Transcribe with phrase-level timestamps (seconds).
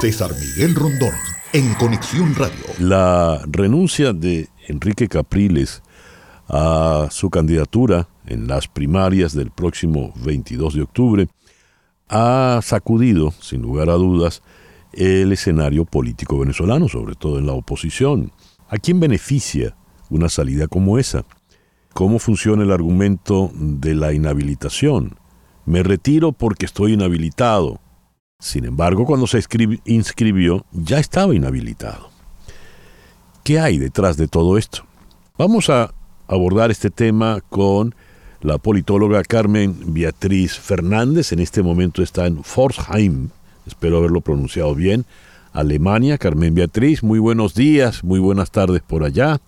[0.00, 1.10] César Miguel Rondón,
[1.52, 2.54] en Conexión Radio.
[2.78, 5.82] La renuncia de Enrique Capriles
[6.48, 11.28] a su candidatura en las primarias del próximo 22 de octubre
[12.08, 14.42] ha sacudido, sin lugar a dudas,
[14.92, 18.30] el escenario político venezolano, sobre todo en la oposición.
[18.68, 19.74] ¿A quién beneficia
[20.10, 21.24] una salida como esa?
[21.92, 25.16] ¿Cómo funciona el argumento de la inhabilitación?
[25.66, 27.80] Me retiro porque estoy inhabilitado.
[28.40, 29.40] Sin embargo, cuando se
[29.84, 32.10] inscribió, ya estaba inhabilitado.
[33.42, 34.84] ¿Qué hay detrás de todo esto?
[35.36, 35.92] Vamos a
[36.28, 37.96] abordar este tema con
[38.40, 41.32] la politóloga Carmen Beatriz Fernández.
[41.32, 43.30] En este momento está en Forsheim,
[43.66, 45.04] espero haberlo pronunciado bien,
[45.52, 46.16] Alemania.
[46.16, 49.40] Carmen Beatriz, muy buenos días, muy buenas tardes por allá.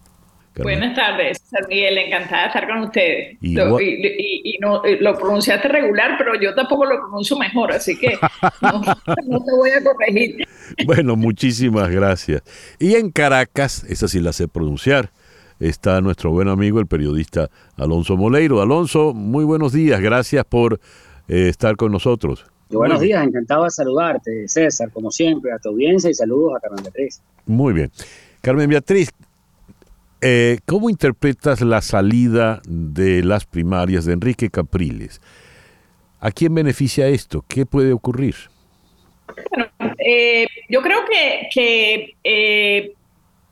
[0.56, 3.38] Buenas tardes, San Miguel, encantada de estar con ustedes.
[3.40, 8.18] y, no, eh, lo pronunciaste regular, pero yo tampoco lo pronuncio mejor, así que
[8.62, 8.80] no,
[9.44, 10.46] te voy a corregir.
[10.84, 12.42] Bueno, muchísimas gracias.
[12.78, 15.10] Y en Caracas, esa sí la sé pronunciar,
[15.60, 18.60] está nuestro buen amigo, el periodista Alonso Moleiro.
[18.60, 20.80] Alonso, muy buenos días, gracias por
[21.28, 22.44] eh, estar con nosotros.
[22.70, 26.82] buenos días, encantado de saludarte, César, como siempre, a tu audiencia y saludos a Carmen
[26.82, 27.22] Beatriz.
[27.46, 27.90] Muy bien.
[28.42, 29.10] Carmen Beatriz,
[30.22, 35.20] eh, ¿Cómo interpretas la salida de las primarias de Enrique Capriles?
[36.20, 37.44] ¿A quién beneficia esto?
[37.48, 38.34] ¿Qué puede ocurrir?
[39.50, 40.98] Bueno, eh, yo creo
[41.54, 42.92] que, eh,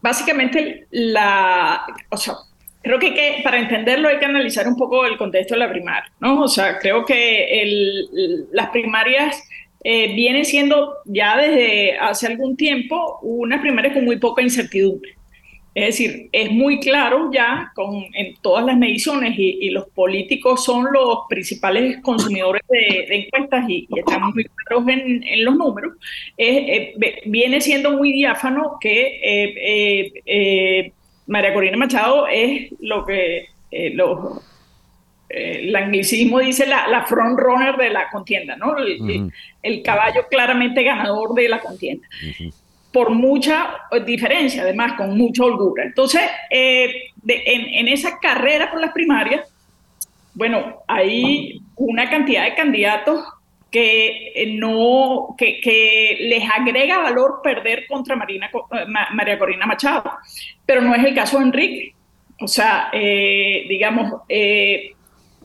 [0.02, 2.34] básicamente la, o sea,
[2.82, 6.42] creo que, para entenderlo hay que analizar un poco el contexto de la primaria, ¿no?
[6.42, 9.42] O sea, creo que las primarias
[9.82, 15.17] vienen siendo ya desde hace algún tiempo unas primarias con muy poca incertidumbre.
[15.78, 20.88] Es decir, es muy claro ya con, en todas las mediciones y, los políticos son
[20.92, 25.92] los principales consumidores de, encuestas y, estamos muy claros en, los números,
[26.36, 26.94] eh,
[27.26, 30.92] viene siendo muy diáfano que eh, eh,
[31.28, 33.46] María Corina Machado es lo que
[33.92, 34.42] los
[35.28, 38.74] el anglicismo dice la, la front runner de la contienda, ¿no?
[38.78, 42.08] El, caballo claramente ganador de la contienda
[42.98, 45.84] por mucha diferencia, además, con mucha holgura.
[45.84, 46.20] Entonces,
[46.50, 49.48] eh, en, esa carrera por las primarias,
[50.34, 53.24] bueno, hay una cantidad de candidatos
[53.70, 60.10] que eh, no que, les agrega valor perder contra eh, María Corina Machado,
[60.66, 61.94] pero no es el caso de Enrique.
[62.40, 64.22] O sea, digamos,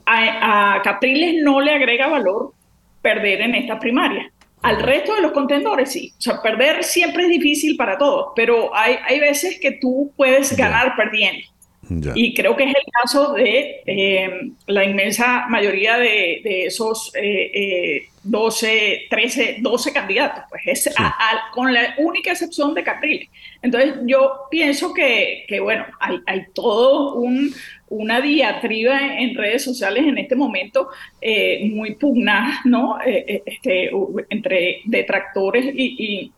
[0.07, 2.51] a, a Capriles no le agrega valor
[2.99, 4.32] perder en esta primaria.
[4.63, 6.13] Al resto de los contendores sí.
[6.17, 10.55] O sea, perder siempre es difícil para todos, pero hay, hay veces que tú puedes
[10.57, 11.47] ganar perdiendo.
[12.15, 17.11] Y creo que es el caso de eh, la inmensa mayoría de, esos
[18.23, 20.95] 12, 13, 12 candidatos, pues es
[21.51, 23.29] con la única excepción de Capriles.
[23.61, 27.53] Entonces yo pienso que, que bueno, hay, hay todo un,
[27.93, 30.89] una diatriba en redes sociales en este momento
[31.21, 32.99] eh, muy pugna, ¿no?
[33.05, 33.91] Eh, eh, este,
[34.29, 36.31] entre detractores y,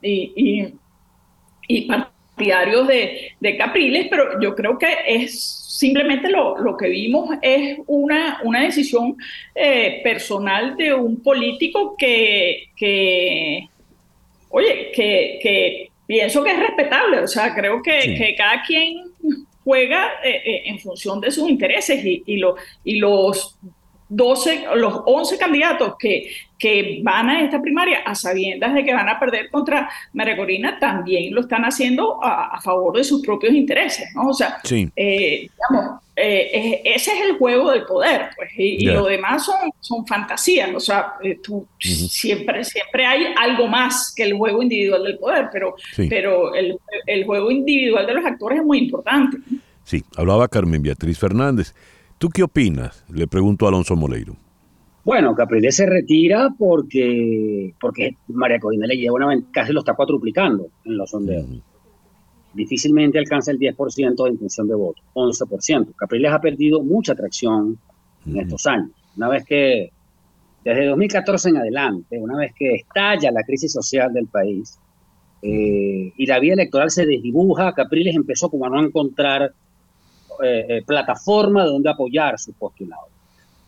[1.68, 5.42] y, partidarios de, Capriles, pero yo creo que es
[5.80, 9.16] simplemente lo, lo que vimos es una, una decisión
[10.04, 13.70] personal de un político que, que
[14.50, 19.05] oye, que, pienso que es respetable, o sea, creo que, que cada quien
[19.66, 22.40] juega eh, eh, en función de sus intereses y, y,
[22.84, 23.58] y los
[24.10, 26.30] 12, los 11 candidatos que,
[26.60, 30.78] que van a esta primaria a sabiendas de que van a perder contra María Corina
[30.80, 34.30] también lo están haciendo a, favor de sus propios intereses, ¿no?
[34.30, 34.58] O sea,
[34.96, 40.70] eh, digamos, ese es el juego del poder, pues, y, lo demás son, son fantasías,
[40.74, 45.76] o sea, tú, siempre, siempre hay algo más que el juego individual del poder, pero,
[46.10, 49.38] pero el, el juego individual de los actores es muy importante.
[49.84, 51.74] Sí, hablaba Carmen Beatriz Fernández.
[52.18, 53.04] ¿Tú qué opinas?
[53.10, 54.38] Le pregunto a Alonso Moleiro.
[55.04, 60.70] Bueno, Capriles se retira porque, porque María Corina le lleva una casi lo está cuatruplicando
[60.84, 61.46] en los sondeos.
[62.54, 65.94] Difícilmente alcanza el 10% de intención de voto, 11%.
[65.96, 67.78] Capriles ha perdido mucha atracción
[68.26, 68.90] en estos años.
[69.18, 69.92] Una vez que,
[70.64, 74.80] desde 2014 en adelante, una vez que estalla la crisis social del país
[75.42, 79.54] eh, y la vía electoral se desdibuja, Capriles empezó como a no encontrar
[80.44, 83.08] eh, eh, plataforma donde apoyar su postulado.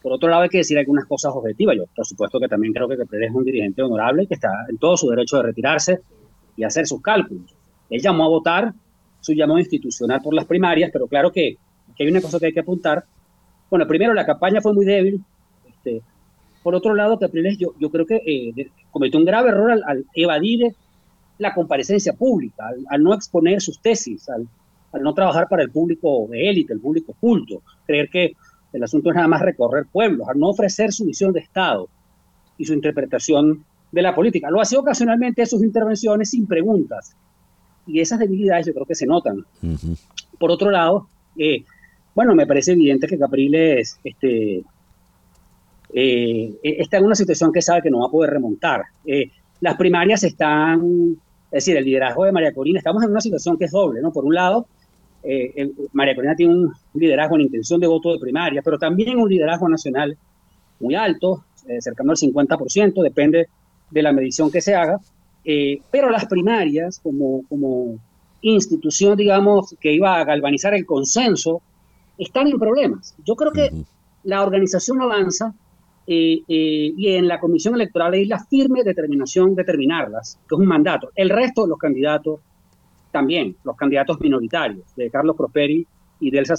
[0.01, 1.75] Por otro lado, hay que decir algunas cosas objetivas.
[1.75, 4.77] Yo, por supuesto, que también creo que Capriles es un dirigente honorable que está en
[4.77, 5.99] todo su derecho de retirarse
[6.55, 7.53] y hacer sus cálculos.
[7.89, 8.73] Él llamó a votar
[9.21, 11.57] su llamado institucional por las primarias, pero claro que,
[11.99, 13.05] hay una cosa que hay que apuntar.
[13.69, 15.21] Bueno, primero, la campaña fue muy débil.
[15.67, 16.01] Este,
[16.63, 20.73] por otro lado, Capriles, yo, yo creo que eh, cometió un grave error al, evadir
[21.37, 24.47] la comparecencia pública, al, no exponer sus tesis, al,
[24.93, 28.33] no trabajar para el público de élite, el público culto, creer que
[28.73, 31.87] el asunto es nada más recorrer pueblos, al no ofrecer su visión de Estado
[32.57, 34.49] y su interpretación de la política.
[34.49, 37.15] Lo hace ocasionalmente sus intervenciones sin preguntas.
[37.85, 39.45] Y esas debilidades yo creo que se notan.
[40.37, 41.07] Por otro lado,
[41.37, 41.63] eh,
[42.13, 44.63] bueno, me parece evidente que Capriles este,
[45.93, 48.83] eh, está en una situación que sabe que no va a poder remontar.
[49.05, 49.31] Eh,
[49.61, 53.65] las primarias están, es decir, el liderazgo de María Corina, estamos en una situación que
[53.65, 54.11] es doble, ¿no?
[54.11, 54.67] Por un lado,
[55.29, 59.29] eh, María Corina tiene un liderazgo en intención de voto de primaria, pero también un
[59.29, 60.17] liderazgo nacional
[60.79, 61.43] muy alto,
[61.79, 63.47] cercano al 50%, depende
[63.89, 64.99] de la medición que se haga,
[65.91, 67.99] pero las primarias como, como
[68.41, 71.61] institución, digamos, que iba a galvanizar el consenso,
[72.17, 73.15] están en problemas.
[73.25, 73.71] Yo creo que
[74.23, 75.53] la organización avanza
[76.05, 80.59] eh, eh, y en la comisión electoral hay la firme determinación de terminarlas, que es
[80.59, 81.11] un mandato.
[81.15, 82.39] El resto de los candidatos
[83.17, 85.87] también, los candidatos minoritarios, de Carlos Prosperi
[86.19, 86.55] y del Elsa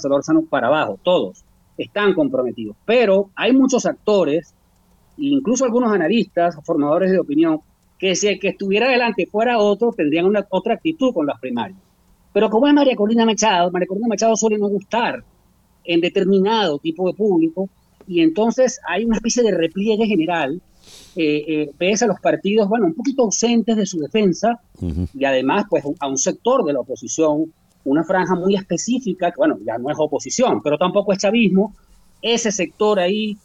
[0.49, 1.45] para abajo, todos
[1.77, 2.75] están comprometidos.
[2.85, 4.53] Pero hay muchos actores,
[5.15, 7.61] incluso algunos analistas, formadores de opinión,
[7.97, 11.79] que si el que estuviera adelante fuera otro, tendrían una, otra actitud con las primarias.
[12.33, 15.23] Pero como es María Corina Machado, María Corina Machado suele no gustar
[15.85, 17.69] en determinado tipo de público,
[18.05, 20.61] y entonces hay una especie de repliegue general,
[21.15, 24.59] eh, eh, pese a los partidos, bueno, un poquito ausentes de su defensa,
[25.13, 27.51] y además, pues, a un sector de la oposición,
[27.83, 31.75] una franja muy específica, que, bueno, ya no es oposición, pero tampoco es chavismo,
[32.21, 33.37] ese sector ahí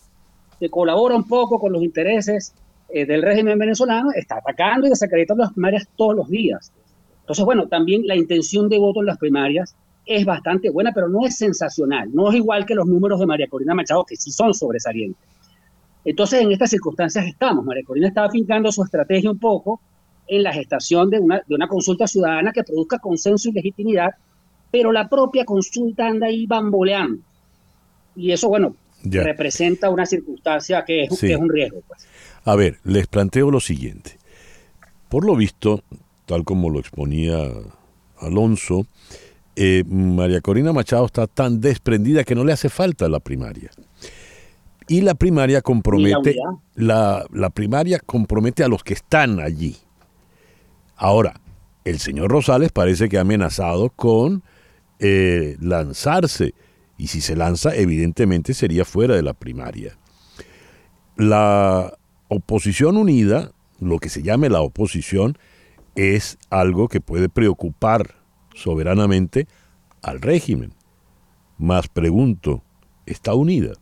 [0.60, 2.54] que colabora un poco con los intereses
[2.88, 6.72] eh, del régimen venezolano, está atacando y desacreditando las primarias todos los días.
[7.20, 9.74] Entonces, bueno, también la intención de voto en las primarias
[10.06, 12.10] es bastante buena, pero no es sensacional.
[12.12, 15.33] No es igual que los números de María Corina Machado, que sí son sobresalientes.
[16.04, 17.64] Entonces, en estas circunstancias estamos.
[17.64, 19.80] María Corina está afincando su estrategia un poco
[20.26, 24.10] en la gestación de una, de una consulta ciudadana que produzca consenso y legitimidad,
[24.70, 27.22] pero la propia consulta anda ahí bamboleando.
[28.16, 31.82] Y eso, bueno, representa una circunstancia que es, que es un riesgo.
[31.86, 32.06] Pues.
[32.44, 34.18] A ver, les planteo lo siguiente.
[35.08, 35.82] Por lo visto,
[36.26, 37.50] tal como lo exponía
[38.18, 38.86] Alonso,
[39.56, 43.70] eh, María Corina Machado está tan desprendida que no le hace falta la primaria.
[44.86, 46.36] Y la primaria compromete,
[46.74, 49.76] la, primaria compromete a los que están allí.
[50.96, 51.40] Ahora,
[51.84, 54.42] el señor Rosales parece que ha amenazado con
[54.98, 56.54] eh, lanzarse.
[56.98, 59.96] Y si se lanza, evidentemente sería fuera de la primaria.
[61.16, 61.96] La
[62.28, 65.38] oposición unida, lo que se llame la oposición,
[65.94, 68.16] es algo que puede preocupar
[68.54, 69.46] soberanamente
[70.02, 70.74] al régimen.
[71.58, 72.62] Más pregunto,
[73.06, 73.72] ¿está unida?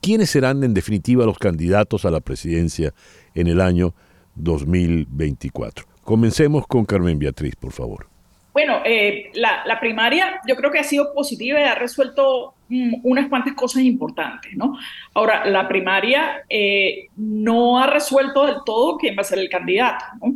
[0.00, 2.94] ¿Quiénes serán en definitiva los candidatos a la presidencia
[3.34, 3.94] en el año
[4.34, 5.86] 2024?
[6.02, 8.06] Comencemos con Carmen Beatriz, por favor.
[8.52, 13.28] Bueno, eh, la, primaria yo creo que ha sido positiva y ha resuelto mm, unas
[13.28, 14.76] cuantas cosas importantes, ¿no?
[15.14, 20.04] Ahora, la primaria eh, no ha resuelto del todo quién va a ser el candidato,
[20.20, 20.34] ¿no?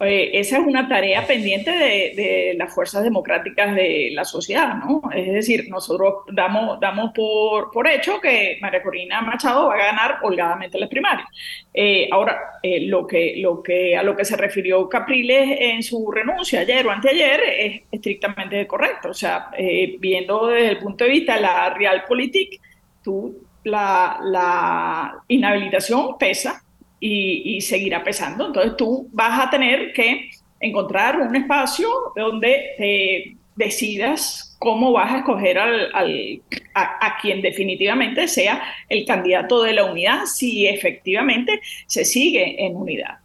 [0.00, 5.02] Eh, esa es una tarea pendiente de, las fuerzas democráticas de la sociedad, ¿no?
[5.14, 10.18] Es decir, nosotros damos, damos por, por hecho que María Corina Machado va a ganar
[10.22, 11.28] holgadamente las primarias.
[11.72, 16.10] Eh, ahora, eh, lo, que, lo que, a lo que se refirió Capriles en su
[16.10, 19.10] renuncia ayer o anteayer es estrictamente correcto.
[19.10, 19.50] O sea,
[19.98, 22.60] viendo desde el punto de vista de la realpolitik,
[23.02, 26.63] tú, la inhabilitación pesa
[27.06, 28.46] y, seguirá pesando.
[28.46, 30.30] Entonces tú vas a tener que
[30.60, 36.42] encontrar un espacio donde decidas cómo vas a escoger al,
[36.74, 43.18] a, quien definitivamente sea el candidato de la unidad, si efectivamente se sigue en unidad.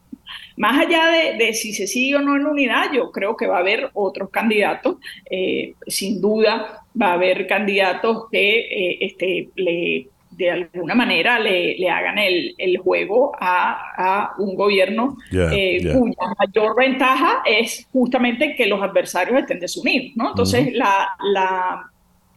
[0.58, 1.06] Más allá
[1.38, 4.30] de, si se sigue o no en unidad, yo creo que va a haber otros
[4.30, 4.98] candidatos.
[5.30, 10.10] Eh, sin duda va a haber candidatos que eh, este, le
[10.40, 16.34] de alguna manera le, le hagan el, el juego a, a, un gobierno eh, cuya
[16.40, 20.30] mayor ventaja es justamente que los adversarios estén desunidos, ¿no?
[20.30, 21.92] Entonces, la, la,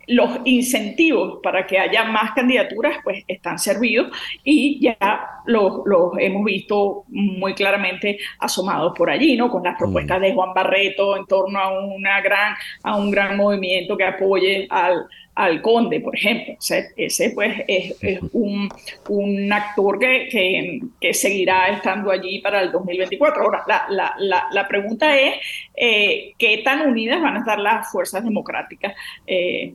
[0.09, 4.09] los incentivos para que haya más candidaturas pues están servidos
[4.43, 4.99] y ya
[5.47, 9.49] los, los hemos visto muy claramente asomados por allí, ¿no?
[9.49, 13.97] Con las propuestas de Juan Barreto en torno a, una gran, a un gran movimiento
[13.97, 16.55] que apoye al, al conde, por ejemplo.
[16.97, 18.69] ese pues es, un,
[19.09, 23.43] un, actor que, que, seguirá estando allí para el 2024.
[23.43, 25.37] Ahora, la, la, la, pregunta es,
[25.75, 28.95] eh, ¿qué tan unidas van a estar las fuerzas democráticas
[29.27, 29.75] eh,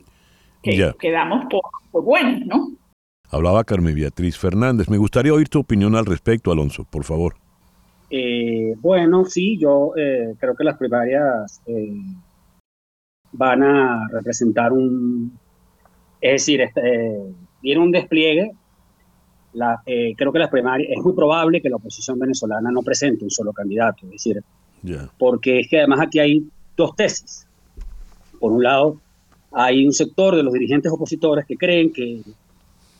[0.62, 2.72] que, damos por, por buenas, no?
[3.30, 4.88] Hablaba Carmen Beatriz Fernández.
[4.88, 7.34] Me gustaría oír tu opinión al respecto, Alonso, por favor.
[8.10, 11.92] Eh, bueno, sí, yo eh, creo que las primarias eh,
[13.32, 15.38] van a representar un,
[16.20, 17.20] es decir, este,
[17.62, 18.52] viene un despliegue.
[19.52, 23.30] La, creo que las primarias, es muy probable que la oposición venezolana no presente un
[23.30, 24.42] solo candidato, es decir,
[25.18, 26.46] porque es que además aquí hay
[26.76, 27.46] dos tesis.
[28.38, 29.00] Por un lado,
[29.50, 32.22] hay un sector de los dirigentes opositores que creen que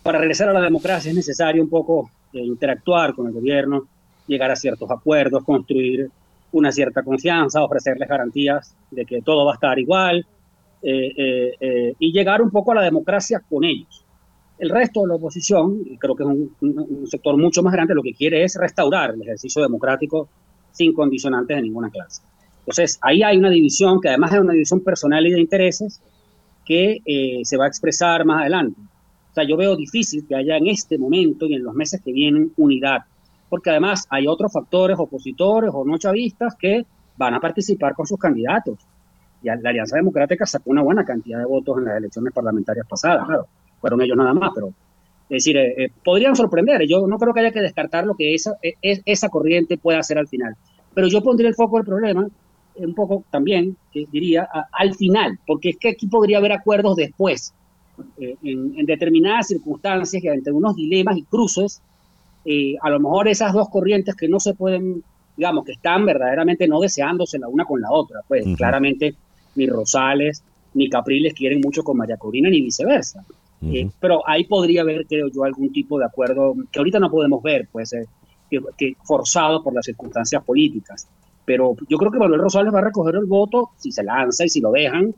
[0.02, 3.86] para regresar a la democracia es necesario un poco interactuar con el gobierno,
[4.26, 6.10] llegar a ciertos acuerdos, construir
[6.52, 10.26] una cierta confianza, ofrecerles garantías de que todo va a estar igual
[10.82, 14.04] eh, eh, eh, y llegar un poco a la democracia con ellos.
[14.58, 18.12] El resto de la oposición, creo que es un, sector mucho más grande, lo que
[18.12, 20.28] quiere es restaurar el ejercicio democrático
[20.72, 22.22] sin condicionantes de ninguna clase.
[22.60, 26.02] Entonces, ahí hay una división que además es una división personal y de intereses
[26.66, 26.98] que
[27.44, 28.78] se va a expresar más adelante.
[29.30, 32.12] O sea, yo veo difícil que haya en este momento y en los meses que
[32.12, 33.04] vienen unidad
[33.48, 36.84] porque además hay otros factores opositores o no chavistas que
[37.16, 38.78] van a participar con sus candidatos.
[39.42, 43.26] Y la Alianza Democrática sacó una buena cantidad de votos en las elecciones parlamentarias pasadas,
[43.26, 43.46] claro,
[43.80, 44.72] fueron ellos nada más, pero
[45.28, 46.86] es decir, eh, eh, podrían sorprender.
[46.88, 50.18] Yo no creo que haya que descartar lo que esa, e, esa corriente pueda hacer
[50.18, 50.54] al final.
[50.94, 52.26] Pero yo pondría el foco del problema
[52.76, 57.52] un poco también, que diría, al final, porque es que aquí podría haber acuerdos después,
[58.18, 61.82] eh, en, en, determinadas circunstancias, que entre unos dilemas y cruces
[62.80, 65.02] a lo mejor esas dos corrientes que no se pueden,
[65.36, 69.16] digamos, que están verdaderamente no deseándose la una con la otra, pues claramente
[69.58, 70.42] ni Rosales
[70.74, 73.24] ni Capriles quieren mucho con María Corina ni viceversa.
[73.62, 77.42] Eh, pero ahí podría haber, creo yo, algún tipo de acuerdo que ahorita no podemos
[77.42, 78.06] ver, pues, eh,
[78.50, 81.08] que, forzado por las circunstancias políticas.
[81.44, 84.48] Pero yo creo que Manuel Rosales va a recoger el voto, si se lanza y
[84.48, 85.14] si lo dejan,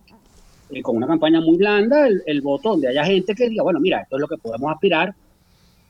[0.83, 4.01] con una campaña muy blanda, el, el, voto donde haya gente que diga, bueno, mira,
[4.03, 5.15] esto es lo que podemos aspirar,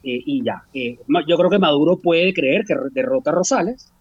[0.02, 0.62] eh, y ya.
[0.72, 3.92] Eh, yo creo que Maduro puede creer que derrota a Rosales.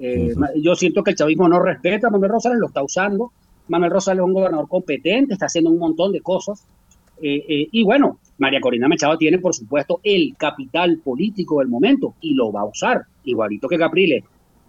[0.00, 3.32] Eh, yo siento que el chavismo no respeta a Manuel Rosales, lo está usando.
[3.68, 6.66] Manuel Rosales es un gobernador competente, está haciendo un montón de cosas.
[7.20, 12.52] y bueno, María Corina Machado tiene, por supuesto, el capital político del momento y lo
[12.52, 13.02] va a usar.
[13.24, 14.24] Igualito que Capriles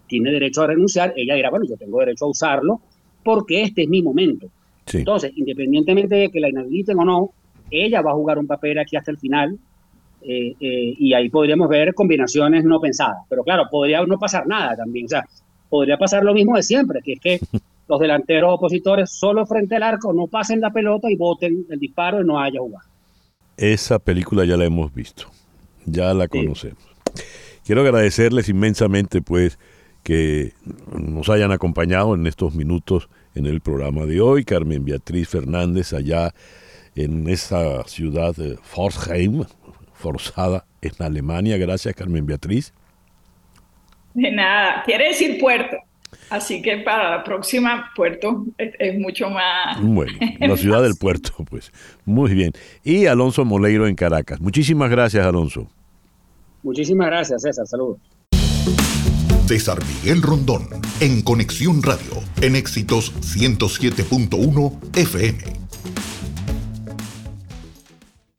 [0.07, 2.81] tiene derecho a renunciar, ella dirá, bueno, yo tengo derecho a usarlo
[3.23, 4.47] porque este es mi momento.
[4.91, 7.29] Entonces, independientemente de que la inhabiliten o no,
[7.69, 9.57] ella va a jugar un papel aquí hasta el final
[10.21, 13.19] eh, eh, y ahí podríamos ver combinaciones no pensadas.
[13.29, 15.05] Pero claro, podría no pasar nada también.
[15.05, 15.25] O sea,
[15.69, 17.39] podría pasar lo mismo de siempre, que es que
[17.89, 22.21] los delanteros opositores solo frente al arco no pasen la pelota y voten el disparo
[22.21, 22.87] y no haya jugado.
[23.57, 25.25] Esa película ya la hemos visto,
[25.85, 26.87] ya la conocemos.
[27.65, 29.57] Quiero agradecerles inmensamente pues
[30.03, 30.53] que
[30.91, 34.45] nos hayan acompañado en estos minutos en el programa de hoy.
[34.45, 36.33] Carmen Beatriz Fernández allá
[36.95, 39.43] en esa ciudad de Forsheim,
[39.93, 41.57] forzada en Alemania.
[41.57, 42.73] Gracias, Carmen Beatriz.
[44.13, 45.77] De nada, quiere decir puerto.
[46.29, 49.81] Así que para la próxima, puerto es, mucho más...
[49.81, 51.71] Bueno, la ciudad del puerto, pues.
[52.05, 52.51] Muy bien.
[52.83, 54.39] Y Alonso Moleiro en Caracas.
[54.39, 55.67] Muchísimas gracias, Alonso.
[56.63, 57.65] Muchísimas gracias, César.
[57.67, 57.97] Saludos.
[59.47, 60.67] César Miguel Rondón,
[60.99, 65.58] en Conexión Radio, en Éxitos 107.1 FM.